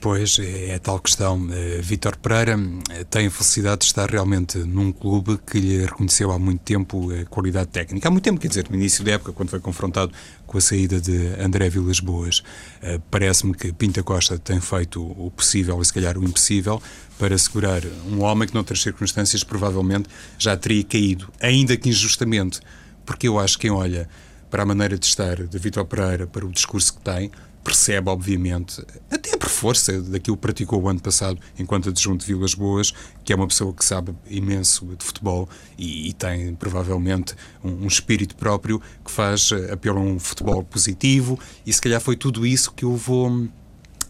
[0.00, 1.36] Pois, é, é tal questão.
[1.36, 2.58] Uh, Vítor Pereira
[2.88, 7.10] eh, tem a felicidade de estar realmente num clube que lhe reconheceu há muito tempo
[7.12, 8.08] a qualidade técnica.
[8.08, 10.10] Há muito tempo, quer dizer, no início da época, quando foi confrontado
[10.46, 15.30] com a saída de André Vilas Boas, uh, parece-me que Pinta Costa tem feito o
[15.30, 16.82] possível e se calhar o impossível
[17.18, 20.08] para segurar um homem que, noutras circunstâncias, provavelmente
[20.38, 22.60] já teria caído, ainda que injustamente,
[23.04, 24.08] porque eu acho que quem olha
[24.50, 27.30] para a maneira de estar de Vítor Pereira, para o discurso que tem,
[27.62, 32.54] percebe, obviamente, até por força daquilo que praticou o ano passado enquanto adjunto de Vilas
[32.54, 32.92] Boas,
[33.24, 37.86] que é uma pessoa que sabe imenso de futebol e, e tem provavelmente um, um,
[37.86, 42.46] espírito próprio que faz eh, apelo a um futebol positivo e se calhar foi tudo
[42.46, 43.48] isso que eu vou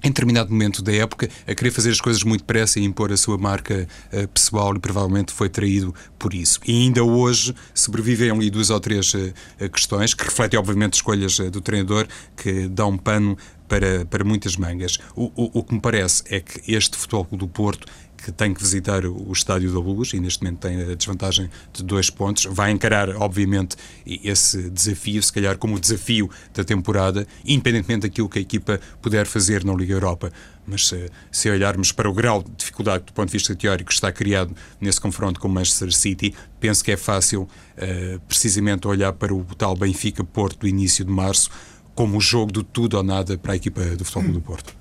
[0.03, 3.17] em determinado momento da época, a querer fazer as coisas muito depressa e impor a
[3.17, 6.61] sua marca uh, pessoal e provavelmente foi traído por isso.
[6.67, 9.33] E ainda hoje sobrevivem ali duas ou três uh,
[9.73, 13.37] questões que refletem, obviamente, escolhas uh, do treinador que dão um pano
[13.69, 14.99] para, para muitas mangas.
[15.15, 17.87] O, o, o que me parece é que este Futebol do Porto
[18.23, 21.83] que tem que visitar o Estádio da Luz e neste momento tem a desvantagem de
[21.83, 22.47] dois pontos.
[22.51, 28.39] Vai encarar, obviamente, esse desafio, se calhar como o desafio da temporada, independentemente daquilo que
[28.39, 30.33] a equipa puder fazer na Liga Europa.
[30.67, 33.95] Mas se, se olharmos para o grau de dificuldade do ponto de vista teórico que
[33.95, 39.13] está criado nesse confronto com o Manchester City, penso que é fácil uh, precisamente olhar
[39.13, 41.51] para o tal Benfica-Porto do início de março
[41.95, 44.80] como o jogo do tudo ou nada para a equipa do Futebol do Porto.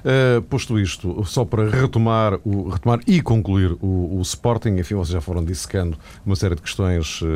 [0.00, 5.12] Uh, posto isto, só para retomar, o, retomar e concluir o, o, Sporting, enfim, vocês
[5.12, 7.26] já foram dissecando uma série de questões uh,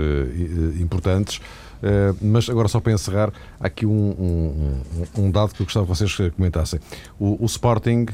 [0.81, 5.67] importantes, uh, mas agora só para encerrar, há aqui um, um, um, dado que eu
[5.67, 6.81] gostava que vocês comentassem.
[7.19, 8.07] O, o Sporting,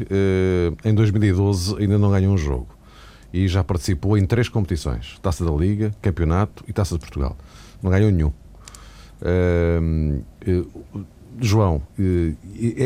[0.85, 2.69] em 2012, ainda não ganhou um jogo
[3.33, 7.37] e já participou em três competições: Taça da Liga, Campeonato e Taça de Portugal.
[7.83, 8.33] Não ganhou nenhum.
[11.41, 12.35] João, eh,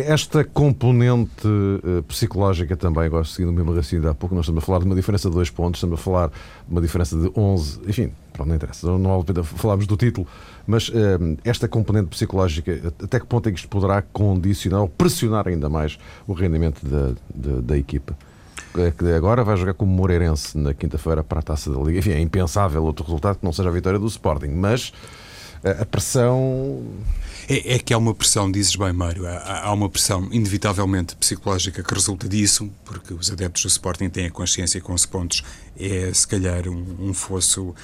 [0.06, 4.66] esta componente eh, psicológica também, agora seguindo o mesmo raciocínio há pouco, nós estamos a
[4.66, 6.34] falar de uma diferença de dois pontos, estamos a falar de
[6.70, 10.26] uma diferença de 11, enfim, pronto, não interessa, não vale a pena falarmos do título,
[10.66, 15.48] mas eh, esta componente psicológica, até que ponto é que isto poderá condicionar ou pressionar
[15.48, 18.16] ainda mais o rendimento da, da, da equipa?
[18.76, 22.00] É que agora vai jogar como Moreirense na quinta-feira para a Taça da Liga.
[22.00, 24.92] Enfim, é impensável outro resultado que não seja a vitória do Sporting, mas
[25.70, 26.82] a pressão.
[27.46, 31.82] É, é, que há uma pressão, dizes bem, Mário, há, há, uma pressão inevitavelmente psicológica
[31.82, 35.44] que resulta disso, porque os adeptos do Sporting têm a consciência que 11 pontos
[35.78, 37.74] é, se calhar, um, um fosso uh,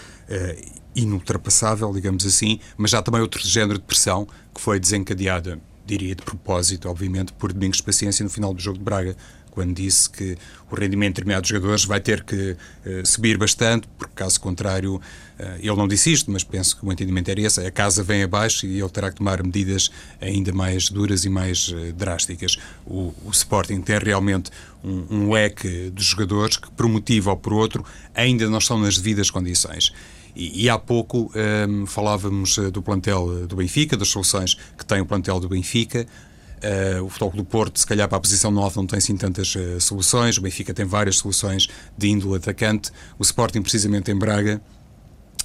[0.95, 6.23] inultrapassável, digamos assim, mas há também outro género de pressão que foi desencadeada, diria de
[6.23, 9.15] propósito, obviamente, por Domingos de Paciência no final do jogo de Braga,
[9.61, 10.39] quando disse que
[10.71, 12.53] o rendimento de determinados jogadores vai ter que
[12.87, 15.03] uh, subir bastante, porque caso contrário, uh,
[15.59, 18.65] ele não disse isto, mas penso que o entendimento era esse, a casa vem abaixo
[18.65, 22.57] e ele terá que tomar medidas ainda mais duras e mais uh, drásticas.
[22.87, 24.51] O, o, Sporting tem realmente
[24.83, 28.79] um, um leque de jogadores que, por um motivo ou por outro, ainda não estão
[28.79, 29.93] nas devidas condições.
[30.35, 31.31] E, e há pouco
[31.69, 36.07] um, falávamos do plantel do Benfica, das soluções que tem o plantel do Benfica.
[36.63, 39.55] Uh, o Futebol do Porto, se calhar para a posição 9, não tem assim tantas
[39.55, 40.37] uh, soluções.
[40.37, 42.91] O Benfica tem várias soluções de índole atacante.
[43.19, 44.61] O Sporting, precisamente em Braga,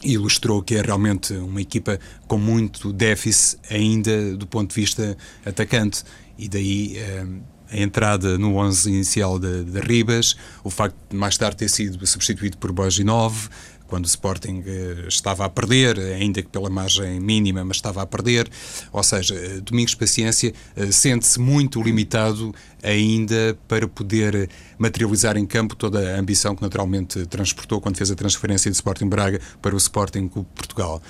[0.04, 1.98] ilustrou que é realmente uma equipa
[2.28, 6.04] com muito déficit ainda do ponto de vista atacante.
[6.38, 6.98] E daí.
[6.98, 11.70] Uh, a entrada no 11 inicial de, de Ribas, o facto de mais tarde ter
[11.70, 13.50] sido substituído por Boginov,
[13.88, 18.06] quando o Sporting eh, estava a perder, ainda que pela margem mínima, mas estava a
[18.06, 18.50] perder.
[18.92, 25.76] Ou seja, eh, Domingos Paciência eh, sente-se muito limitado ainda para poder materializar em campo
[25.76, 29.78] toda a ambição que naturalmente transportou quando fez a transferência do Sporting Braga para o
[29.78, 31.02] Sporting Portugal.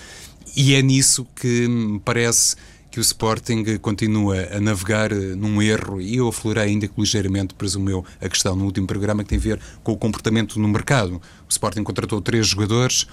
[0.56, 2.56] E é nisso que me parece
[2.96, 7.54] que o Sporting continua a navegar eh, num erro, e eu aflorei ainda que ligeiramente,
[7.54, 10.68] presumo eu, a questão no último programa, que tem a ver com o comportamento no
[10.70, 11.16] mercado.
[11.16, 13.06] O Sporting contratou três jogadores,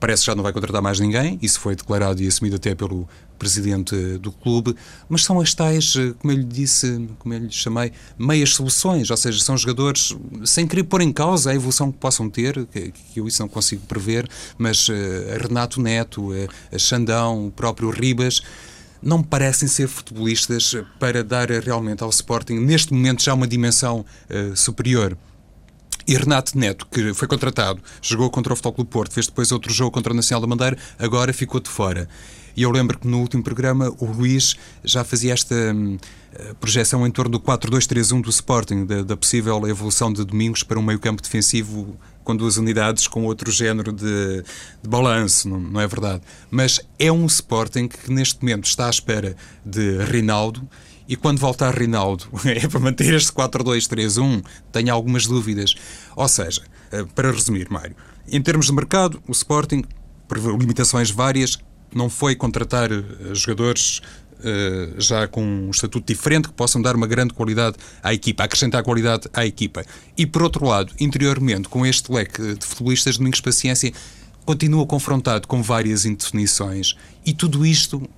[0.00, 3.06] parece que já não vai contratar mais ninguém, isso foi declarado e assumido até pelo
[3.38, 4.74] presidente do clube,
[5.06, 9.10] mas são as tais, eh, como eu lhe disse, como eu lhe chamei, meias soluções,
[9.10, 12.90] ou seja, são jogadores sem querer pôr em causa a evolução que possam ter, que,
[12.90, 14.92] que eu isso não consigo prever, mas uh,
[15.42, 18.40] Renato Neto, uh, Xandão, o próprio Ribas,
[19.02, 24.56] não parecem ser futebolistas para dar realmente ao Sporting, neste momento, já uma dimensão uh,
[24.56, 25.16] superior.
[26.06, 29.72] E Renato Neto, que foi contratado, jogou contra o Futebol do Porto, fez depois outro
[29.72, 32.08] jogo contra o Nacional da Madeira, agora ficou de fora.
[32.56, 35.98] E eu lembro que no último programa o Luís já fazia esta hum,
[36.58, 40.82] projeção em torno do 4-2-3-1 do Sporting, da, da, possível evolução de Domingos para um
[40.82, 44.42] meio-campo defensivo com duas unidades com outro género de,
[44.82, 46.22] de balanço, não, não, é verdade?
[46.50, 50.68] Mas é um Sporting que neste momento está à espera de Rinaldo
[51.08, 55.76] e quando voltar Rinaldo é para manter este 4-2-3-1, tenho algumas dúvidas.
[56.16, 57.94] Ou seja, eh, para resumir, Mário,
[58.26, 59.84] em termos de mercado, o Sporting,
[60.26, 61.56] por limitações várias,
[61.94, 64.02] não foi contratar eh, jogadores
[64.98, 69.28] já com um estatuto diferente que possam dar uma grande qualidade à equipa, acrescentar qualidade
[69.32, 69.84] à equipa.
[70.16, 73.92] E por outro lado, interiormente, com este leque de futebolistas, Domingos Paciência
[74.44, 76.94] continua confrontado com várias indefinições
[77.24, 78.08] e tudo isto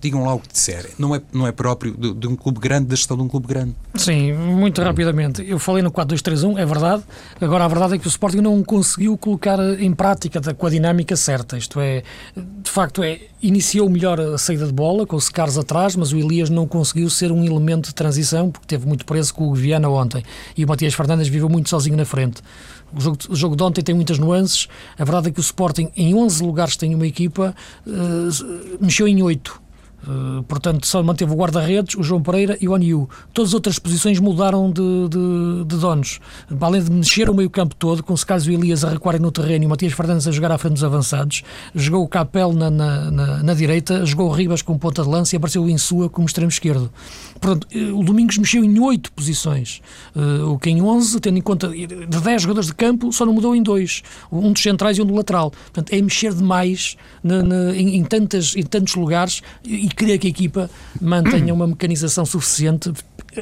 [0.00, 0.90] digam lá o que disserem.
[0.98, 3.46] Não é, não é próprio de, de, um clube grande, da gestão de um clube
[3.46, 3.74] grande.
[3.94, 5.44] Sim, muito rapidamente.
[5.46, 7.02] Eu falei no 4-2-3-1, é verdade.
[7.40, 11.16] Agora, a verdade é que o Sporting não conseguiu colocar em prática com a dinâmica
[11.16, 11.56] certa.
[11.56, 12.02] Isto é,
[12.36, 16.16] de facto, é, iniciou melhor a saída de bola, com o Secares atrás, mas o
[16.16, 19.88] Elias não conseguiu ser um elemento de transição, porque teve muito preso com o Viana
[19.88, 20.22] ontem.
[20.56, 22.42] E o Matias Fernandes viveu muito sozinho na frente.
[22.94, 24.68] O jogo, o jogo de ontem tem muitas nuances.
[24.98, 27.54] A verdade é que o Sporting, em 11 lugares tem uma equipa,
[27.86, 29.65] uh, mexeu em 8
[30.06, 33.08] Uh, portanto, só manteve o guarda-redes, o João Pereira e o Aniu.
[33.34, 36.20] Todas as outras posições mudaram de, de, de donos.
[36.60, 39.66] Além de mexer o meio-campo todo, com Secário e Elias a recuarem no terreno e
[39.66, 41.42] o Matias Fernandes a jogar à frente dos avançados,
[41.74, 45.34] jogou o Capel na, na, na, na direita, jogou o Ribas como ponta de lança
[45.34, 46.90] e apareceu o Insua como extremo esquerdo.
[47.40, 49.80] Portanto, o Domingos mexeu em oito posições,
[50.14, 53.32] uh, o que em 11, tendo em conta de 10 jogadores de campo, só não
[53.32, 55.50] mudou em dois, um dos centrais e um do lateral.
[55.50, 60.26] Portanto, é mexer demais na, na, em, em, tantas, em tantos lugares e querer que
[60.26, 62.92] a equipa mantenha uma mecanização suficiente,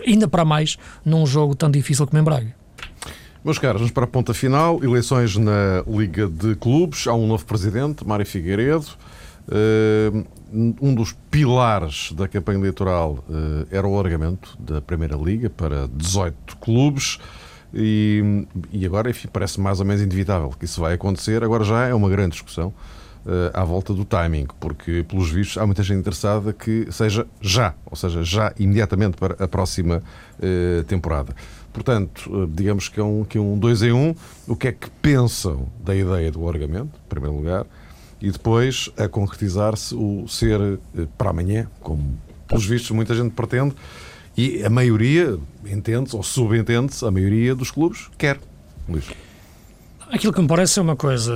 [0.07, 2.55] ainda para mais, num jogo tão difícil como em Braga.
[3.45, 4.83] Meus caros, vamos para a ponta final.
[4.83, 7.07] Eleições na Liga de Clubes.
[7.07, 8.87] Há um novo presidente, Mário Figueiredo.
[9.47, 10.25] Uh,
[10.81, 16.57] um dos pilares da campanha eleitoral uh, era o alargamento da Primeira Liga para 18
[16.57, 17.19] clubes.
[17.75, 18.47] E,
[18.87, 21.45] agora, enfim, parece mais ou menos inevitável que isso vai acontecer.
[21.45, 22.73] Agora já é uma grande discussão
[23.53, 27.97] à volta do timing, porque, pelos vistos, há muita gente interessada que seja já, ou
[27.97, 30.03] seja, já imediatamente para a próxima
[30.39, 31.35] uh, temporada.
[31.73, 34.15] Portanto, uh, digamos que é um, que é um dois em um.
[34.47, 37.67] O que é que pensam da ideia do alargamento, em primeiro lugar,
[38.21, 40.79] e depois a concretizar-se o ser
[41.17, 43.75] para amanhã, como, pelos vistos, muita gente pretende,
[44.37, 48.39] e a maioria, entende-se ou subentende-se, a maioria dos clubes quer.
[48.89, 49.24] Luís.
[50.11, 51.33] Aquilo que me parece é uma coisa.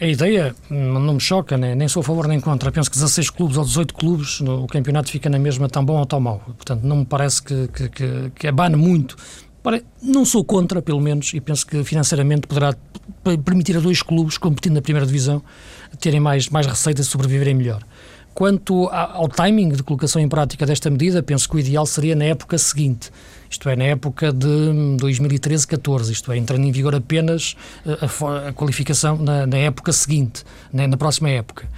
[0.00, 2.72] Eh, a ideia não me choca, nem, nem sou a favor nem contra.
[2.72, 6.06] Penso que 16 clubes ou 18 clubes, o campeonato fica na mesma tão bom ou
[6.06, 6.40] tão mau.
[6.46, 9.16] Portanto, não me parece que, que, que, que abane muito.
[10.02, 12.74] Não sou contra, pelo menos, e penso que financeiramente poderá
[13.44, 15.42] permitir a dois clubes competindo na primeira divisão
[16.00, 17.82] terem mais, mais receitas e sobreviverem melhor.
[18.38, 22.26] Quanto ao timing de colocação em prática desta medida, penso que o ideal seria na
[22.26, 23.10] época seguinte,
[23.50, 24.46] isto é, na época de
[24.96, 27.98] 2013-14, isto é, entrando em vigor apenas eh,
[28.46, 31.68] a, qualificação na, na, época seguinte, na, na próxima época.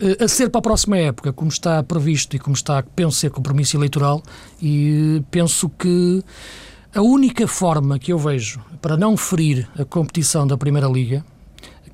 [0.00, 3.30] Eh, a ser para a próxima época, como está previsto e como está, penso ser
[3.30, 4.20] compromisso eleitoral,
[4.60, 6.24] e penso que
[6.92, 11.24] a única forma que eu vejo para não ferir a competição da Primeira Liga,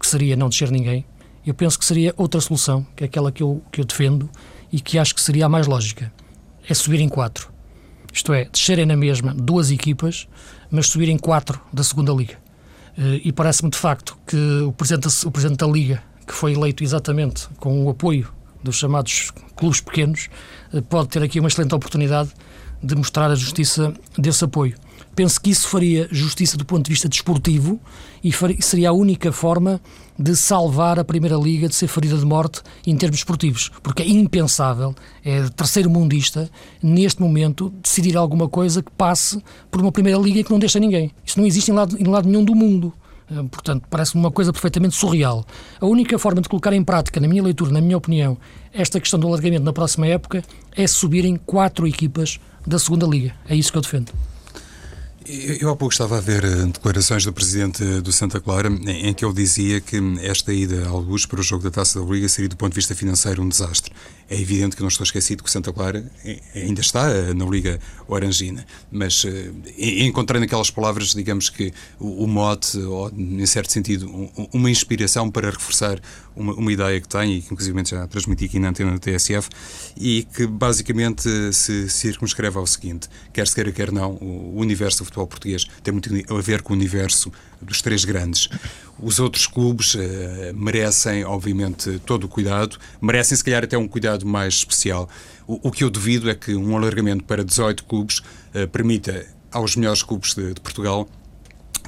[0.00, 1.04] que seria não descer ninguém,
[1.46, 4.28] eu penso que seria outra solução, que é aquela que eu, que eu defendo
[4.72, 6.12] e que acho que seria a mais lógica.
[6.68, 7.50] É subir em quatro.
[8.12, 10.26] Isto é, descerem na mesma duas equipas,
[10.70, 12.38] mas subirem quatro da segunda Liga.
[12.98, 16.82] Eh, e parece-me de facto que o presidente, o presidente da Liga, que foi eleito
[16.82, 18.32] exatamente com o apoio
[18.62, 20.28] dos chamados clubes pequenos,
[20.72, 22.30] eh, pode ter aqui uma excelente oportunidade
[22.82, 24.76] de mostrar a justiça desse apoio.
[25.14, 27.80] Penso que isso faria justiça do ponto de vista desportivo
[28.22, 29.80] e faria, seria a única forma
[30.18, 34.08] de salvar a Primeira Liga de ser ferida de morte em termos esportivos, porque é
[34.08, 36.50] impensável, é terceiro mundista,
[36.82, 41.10] neste momento, decidir alguma coisa que passe por uma Primeira Liga que não deixa ninguém.
[41.24, 42.92] Isso não existe em lado, em lado nenhum do mundo.
[43.30, 45.44] Eh, portanto, parece-me uma coisa perfeitamente surreal.
[45.80, 48.38] A única forma de colocar em prática, na minha leitura, na minha opinião,
[48.72, 50.42] esta questão do alargamento na próxima época
[50.74, 53.34] é subirem quatro equipas da segunda Liga.
[53.48, 54.12] É isso que eu defendo.
[55.28, 59.24] Eu há pouco estava a ver eh, declarações do presidente do Santa Clara em que
[59.24, 62.48] ele dizia que esta ida ao Luz para o jogo da Taça da Liga seria,
[62.48, 63.92] do ponto de vista financeiro, um desastre.
[64.28, 66.04] É evidente que não estou esquecido que Santa Clara
[66.54, 72.76] ainda está eh, na Liga Orangina, mas eh, encontrei naquelas palavras, digamos que o, mote,
[72.78, 74.10] ou, em certo sentido,
[74.52, 76.00] uma inspiração para reforçar
[76.34, 79.48] uma, uma ideia que tem e que, inclusive, já transmiti aqui na antena da TSF
[79.96, 85.04] e que basicamente se circunscreve ao seguinte: quer se queira, quer não, o universo do
[85.04, 88.48] futebol português tem muito a ver com o universo dos três grandes.
[88.98, 90.00] Os outros clubes uh,
[90.54, 95.08] merecem, obviamente, todo o cuidado, merecem, se calhar, até um cuidado mais especial.
[95.46, 99.76] O, o que eu duvido é que um alargamento para 18 clubes uh, permita aos
[99.76, 101.08] melhores clubes de, de Portugal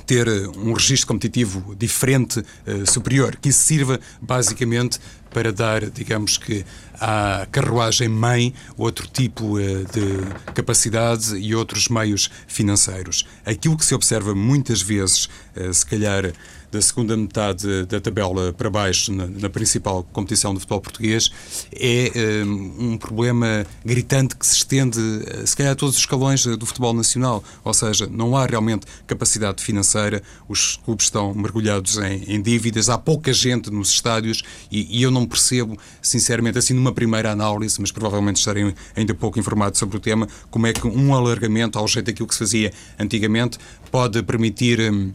[0.08, 4.98] ter eh, um registro competitivo diferente, uh, superior, que isso sirva basicamente
[5.30, 6.64] para dar, digamos que,
[7.00, 13.26] à carruagem-mãe outro tipo uh, de capacidade e outros meios financeiros.
[13.46, 16.32] Aquilo que se observa muitas vezes, uh, se calhar
[16.70, 21.30] da segunda metade da tabela para baixo na, principal competição do futebol português
[21.72, 25.00] é um, um, problema gritante que se estende,
[25.46, 27.42] se calhar, a todos os escalões do futebol nacional.
[27.64, 32.98] Ou seja, não há realmente capacidade financeira, os clubes estão mergulhados em, em dívidas, há
[32.98, 37.92] pouca gente nos estádios e, e, eu não percebo, sinceramente, assim numa primeira análise, mas
[37.92, 42.06] provavelmente estarei ainda pouco informado sobre o tema, como é que um alargamento, ao jeito
[42.06, 43.58] daquilo que se fazia antigamente,
[43.90, 44.80] pode permitir.
[44.80, 45.12] Hum,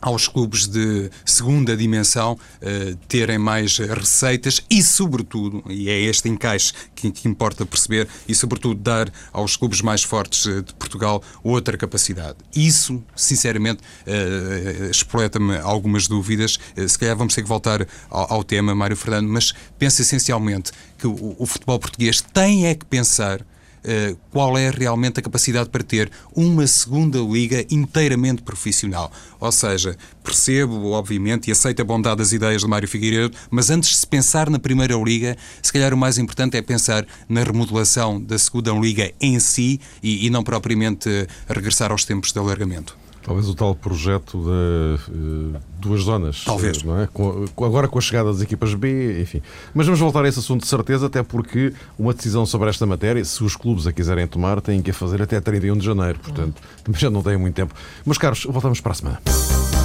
[0.00, 6.72] aos clubes de segunda dimensão uh, terem mais receitas e, sobretudo, e é este encaixe
[6.94, 11.76] que, que, importa perceber, e sobretudo dar aos clubes mais fortes uh, de Portugal outra
[11.76, 12.36] capacidade.
[12.54, 16.58] Isso, sinceramente, uh, espoleta-me algumas dúvidas.
[16.76, 20.72] Uh, se calhar vamos ter que voltar ao, ao tema, Mário Fernando, mas penso essencialmente
[20.96, 23.44] que o, o futebol português tem é que pensar
[23.88, 29.10] eh, qual é realmente a capacidade para ter uma segunda liga inteiramente profissional.
[29.40, 33.88] Ou seja, percebo, obviamente, e aceito a bondade das ideias de Mário Figueiredo, mas antes
[33.88, 38.20] de se pensar na primeira liga, se calhar o mais importante é pensar na remodelação
[38.20, 41.08] da segunda liga em si e, e não propriamente
[41.48, 43.07] regressar aos tempos de alargamento.
[43.22, 46.44] Talvez o tal projeto de uh, duas zonas.
[46.44, 46.82] Talvez.
[46.82, 47.06] Não é?
[47.06, 49.42] Com, agora com a chegada das equipas B, enfim.
[49.74, 53.24] Mas vamos voltar a esse assunto de certeza, até porque uma decisão sobre esta matéria,
[53.24, 56.18] se os clubes a quiserem tomar, têm que a fazer até 31 de janeiro.
[56.18, 57.74] Portanto, também já não têm muito tempo.
[58.04, 59.77] Meus caros, voltamos para a semana.